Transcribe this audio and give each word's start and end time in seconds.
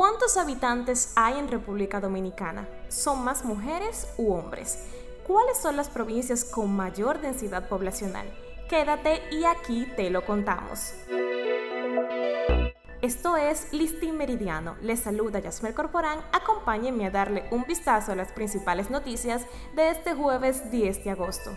¿Cuántos 0.00 0.38
habitantes 0.38 1.12
hay 1.14 1.38
en 1.38 1.48
República 1.48 2.00
Dominicana? 2.00 2.66
¿Son 2.88 3.22
más 3.22 3.44
mujeres 3.44 4.08
u 4.16 4.32
hombres? 4.32 4.78
¿Cuáles 5.26 5.58
son 5.58 5.76
las 5.76 5.90
provincias 5.90 6.42
con 6.42 6.74
mayor 6.74 7.20
densidad 7.20 7.68
poblacional? 7.68 8.26
Quédate 8.70 9.20
y 9.30 9.44
aquí 9.44 9.86
te 9.96 10.08
lo 10.08 10.24
contamos. 10.24 10.94
Esto 13.02 13.36
es 13.36 13.70
Listín 13.74 14.16
Meridiano. 14.16 14.76
Les 14.80 15.00
saluda 15.00 15.38
Yasmer 15.38 15.74
Corporán. 15.74 16.20
Acompáñenme 16.32 17.04
a 17.04 17.10
darle 17.10 17.44
un 17.50 17.64
vistazo 17.64 18.12
a 18.12 18.16
las 18.16 18.32
principales 18.32 18.88
noticias 18.88 19.44
de 19.76 19.90
este 19.90 20.14
jueves 20.14 20.70
10 20.70 21.04
de 21.04 21.10
agosto. 21.10 21.50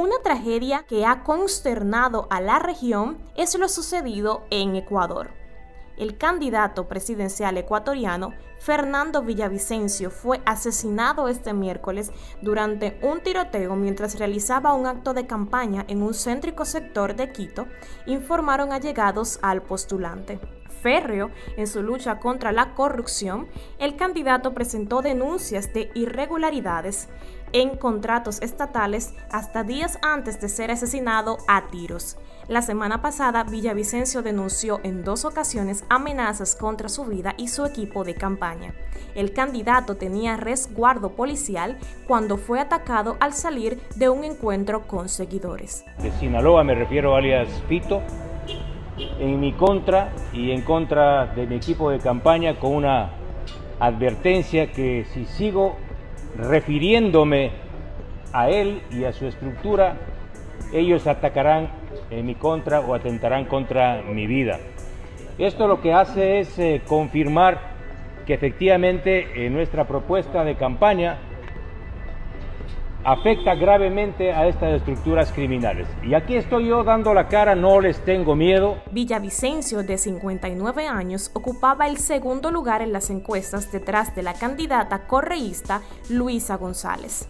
Una 0.00 0.16
tragedia 0.22 0.84
que 0.88 1.04
ha 1.04 1.24
consternado 1.24 2.26
a 2.30 2.40
la 2.40 2.58
región 2.58 3.18
es 3.36 3.54
lo 3.58 3.68
sucedido 3.68 4.46
en 4.48 4.74
Ecuador. 4.74 5.28
El 5.98 6.16
candidato 6.16 6.88
presidencial 6.88 7.58
ecuatoriano 7.58 8.32
Fernando 8.60 9.20
Villavicencio 9.20 10.10
fue 10.10 10.40
asesinado 10.46 11.28
este 11.28 11.52
miércoles 11.52 12.12
durante 12.40 12.98
un 13.02 13.20
tiroteo 13.20 13.76
mientras 13.76 14.18
realizaba 14.18 14.72
un 14.72 14.86
acto 14.86 15.12
de 15.12 15.26
campaña 15.26 15.84
en 15.86 16.02
un 16.02 16.14
céntrico 16.14 16.64
sector 16.64 17.14
de 17.14 17.30
Quito, 17.30 17.66
informaron 18.06 18.72
allegados 18.72 19.38
al 19.42 19.60
postulante 19.60 20.40
férreo 20.82 21.30
en 21.56 21.66
su 21.66 21.82
lucha 21.82 22.18
contra 22.18 22.52
la 22.52 22.74
corrupción, 22.74 23.48
el 23.78 23.96
candidato 23.96 24.54
presentó 24.54 25.02
denuncias 25.02 25.72
de 25.72 25.90
irregularidades 25.94 27.08
en 27.52 27.76
contratos 27.76 28.40
estatales 28.42 29.14
hasta 29.30 29.64
días 29.64 29.98
antes 30.02 30.40
de 30.40 30.48
ser 30.48 30.70
asesinado 30.70 31.38
a 31.48 31.68
tiros. 31.68 32.16
La 32.48 32.62
semana 32.62 33.00
pasada, 33.00 33.44
Villavicencio 33.44 34.22
denunció 34.22 34.80
en 34.82 35.04
dos 35.04 35.24
ocasiones 35.24 35.84
amenazas 35.88 36.56
contra 36.56 36.88
su 36.88 37.04
vida 37.04 37.34
y 37.36 37.48
su 37.48 37.64
equipo 37.64 38.02
de 38.02 38.14
campaña. 38.14 38.74
El 39.14 39.32
candidato 39.32 39.96
tenía 39.96 40.36
resguardo 40.36 41.10
policial 41.10 41.78
cuando 42.06 42.36
fue 42.36 42.60
atacado 42.60 43.16
al 43.20 43.34
salir 43.34 43.80
de 43.94 44.08
un 44.08 44.24
encuentro 44.24 44.86
con 44.86 45.08
seguidores. 45.08 45.84
De 46.02 46.10
Sinaloa 46.18 46.64
me 46.64 46.74
refiero 46.74 47.14
alias 47.14 47.48
Fito, 47.68 48.02
en 49.18 49.40
mi 49.40 49.52
contra 49.52 50.10
y 50.32 50.50
en 50.50 50.62
contra 50.62 51.26
de 51.26 51.46
mi 51.46 51.56
equipo 51.56 51.90
de 51.90 51.98
campaña 51.98 52.54
con 52.56 52.74
una 52.74 53.10
advertencia 53.78 54.72
que 54.72 55.04
si 55.12 55.24
sigo 55.24 55.76
refiriéndome 56.36 57.50
a 58.32 58.50
él 58.50 58.82
y 58.90 59.04
a 59.04 59.12
su 59.12 59.26
estructura, 59.26 59.96
ellos 60.72 61.06
atacarán 61.06 61.68
en 62.10 62.26
mi 62.26 62.34
contra 62.34 62.80
o 62.80 62.94
atentarán 62.94 63.44
contra 63.46 64.02
mi 64.02 64.26
vida. 64.26 64.58
Esto 65.38 65.66
lo 65.66 65.80
que 65.80 65.92
hace 65.92 66.40
es 66.40 66.58
eh, 66.58 66.82
confirmar 66.86 67.58
que 68.26 68.34
efectivamente 68.34 69.46
en 69.46 69.54
nuestra 69.54 69.86
propuesta 69.86 70.44
de 70.44 70.54
campaña 70.54 71.18
afecta 73.04 73.54
gravemente 73.54 74.32
a 74.32 74.46
estas 74.46 74.74
estructuras 74.74 75.32
criminales. 75.32 75.88
Y 76.02 76.14
aquí 76.14 76.36
estoy 76.36 76.68
yo 76.68 76.84
dando 76.84 77.14
la 77.14 77.28
cara, 77.28 77.54
no 77.54 77.80
les 77.80 78.04
tengo 78.04 78.34
miedo. 78.34 78.76
Villavicencio, 78.90 79.82
de 79.82 79.98
59 79.98 80.86
años, 80.86 81.30
ocupaba 81.34 81.86
el 81.86 81.96
segundo 81.96 82.50
lugar 82.50 82.82
en 82.82 82.92
las 82.92 83.10
encuestas 83.10 83.72
detrás 83.72 84.14
de 84.14 84.22
la 84.22 84.34
candidata 84.34 85.06
correísta 85.06 85.82
Luisa 86.08 86.56
González. 86.56 87.28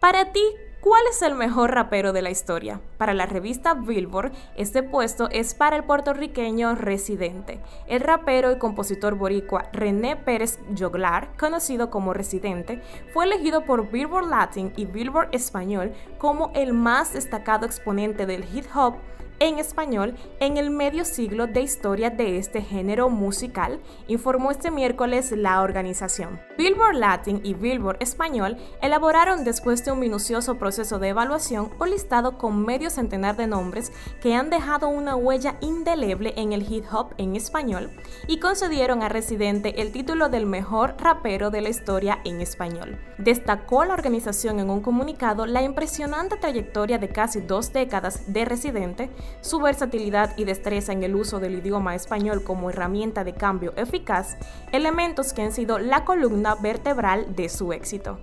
Para 0.00 0.32
ti, 0.32 0.42
¿Cuál 0.88 1.02
es 1.10 1.20
el 1.20 1.34
mejor 1.34 1.72
rapero 1.72 2.14
de 2.14 2.22
la 2.22 2.30
historia? 2.30 2.80
Para 2.96 3.12
la 3.12 3.26
revista 3.26 3.74
Billboard, 3.74 4.32
este 4.56 4.82
puesto 4.82 5.28
es 5.30 5.52
para 5.52 5.76
el 5.76 5.84
puertorriqueño 5.84 6.76
Residente. 6.76 7.60
El 7.86 8.00
rapero 8.00 8.50
y 8.52 8.56
compositor 8.56 9.14
boricua 9.14 9.68
René 9.74 10.16
Pérez 10.16 10.58
Joglar, 10.74 11.36
conocido 11.36 11.90
como 11.90 12.14
Residente, 12.14 12.80
fue 13.12 13.26
elegido 13.26 13.66
por 13.66 13.90
Billboard 13.90 14.30
Latin 14.30 14.72
y 14.76 14.86
Billboard 14.86 15.28
Español 15.32 15.92
como 16.16 16.52
el 16.54 16.72
más 16.72 17.12
destacado 17.12 17.66
exponente 17.66 18.24
del 18.24 18.46
hip 18.50 18.64
hop 18.74 18.94
en 19.40 19.58
español 19.58 20.14
en 20.40 20.56
el 20.56 20.70
medio 20.70 21.04
siglo 21.04 21.46
de 21.46 21.60
historia 21.60 22.10
de 22.10 22.38
este 22.38 22.62
género 22.62 23.08
musical, 23.08 23.80
informó 24.06 24.50
este 24.50 24.70
miércoles 24.70 25.32
la 25.32 25.62
organización. 25.62 26.40
Billboard 26.56 26.96
Latin 26.96 27.40
y 27.44 27.54
Billboard 27.54 27.98
Español 28.00 28.56
elaboraron 28.82 29.44
después 29.44 29.84
de 29.84 29.92
un 29.92 30.00
minucioso 30.00 30.56
proceso 30.56 30.98
de 30.98 31.08
evaluación 31.08 31.70
un 31.78 31.90
listado 31.90 32.38
con 32.38 32.64
medio 32.64 32.90
centenar 32.90 33.36
de 33.36 33.46
nombres 33.46 33.92
que 34.20 34.34
han 34.34 34.50
dejado 34.50 34.88
una 34.88 35.16
huella 35.16 35.56
indeleble 35.60 36.34
en 36.36 36.52
el 36.52 36.70
hip 36.70 36.84
hop 36.92 37.14
en 37.18 37.36
español 37.36 37.90
y 38.26 38.38
concedieron 38.40 39.02
a 39.02 39.08
Residente 39.08 39.80
el 39.80 39.92
título 39.92 40.28
del 40.28 40.46
mejor 40.46 40.96
rapero 40.98 41.50
de 41.50 41.60
la 41.60 41.68
historia 41.68 42.20
en 42.24 42.40
español. 42.40 42.98
Destacó 43.18 43.84
la 43.84 43.94
organización 43.94 44.60
en 44.60 44.70
un 44.70 44.80
comunicado 44.80 45.46
la 45.46 45.62
impresionante 45.62 46.36
trayectoria 46.36 46.98
de 46.98 47.08
casi 47.08 47.40
dos 47.40 47.72
décadas 47.72 48.32
de 48.32 48.44
Residente, 48.44 49.10
su 49.40 49.60
versatilidad 49.60 50.36
y 50.36 50.44
destreza 50.44 50.92
en 50.92 51.02
el 51.02 51.14
uso 51.14 51.40
del 51.40 51.54
idioma 51.58 51.94
español 51.94 52.42
como 52.44 52.70
herramienta 52.70 53.24
de 53.24 53.34
cambio 53.34 53.72
eficaz, 53.76 54.36
elementos 54.72 55.32
que 55.32 55.42
han 55.42 55.52
sido 55.52 55.78
la 55.78 56.04
columna 56.04 56.54
vertebral 56.56 57.34
de 57.34 57.48
su 57.48 57.72
éxito. 57.72 58.18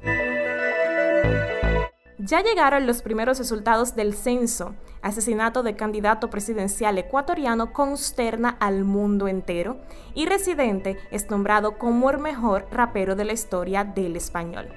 Ya 2.26 2.42
llegaron 2.42 2.88
los 2.88 3.04
primeros 3.04 3.38
resultados 3.38 3.96
del 3.96 4.16
censo. 4.16 4.74
Asesinato 5.04 5.62
de 5.62 5.76
candidato 5.76 6.32
presidencial 6.32 6.98
ecuatoriano 6.98 7.72
consterna 7.72 8.58
al 8.60 8.84
mundo 8.84 9.28
entero 9.28 9.78
y 10.16 10.26
Residente 10.26 10.98
es 11.12 11.30
nombrado 11.30 11.78
como 11.78 12.10
el 12.10 12.18
mejor 12.18 12.66
rapero 12.72 13.16
de 13.16 13.26
la 13.26 13.34
historia 13.34 13.84
del 13.84 14.16
español. 14.16 14.70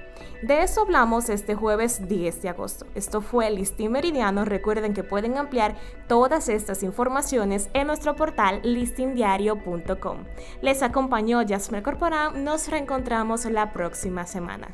De 0.43 0.61
eso 0.61 0.81
hablamos 0.81 1.27
este 1.29 1.55
jueves 1.55 2.07
10 2.07 2.43
de 2.43 2.49
agosto. 2.49 2.85
Esto 2.93 3.19
fue 3.19 3.47
el 3.47 3.55
Listín 3.55 3.93
Meridiano. 3.93 4.45
Recuerden 4.45 4.93
que 4.93 5.03
pueden 5.03 5.39
ampliar 5.39 5.75
todas 6.07 6.49
estas 6.49 6.83
informaciones 6.83 7.71
en 7.73 7.87
nuestro 7.87 8.15
portal 8.15 8.61
listindiario.com. 8.63 10.17
Les 10.61 10.83
acompañó 10.83 11.41
Jasmine 11.47 11.81
Corporán. 11.81 12.43
Nos 12.43 12.67
reencontramos 12.67 13.45
la 13.45 13.73
próxima 13.73 14.27
semana. 14.27 14.67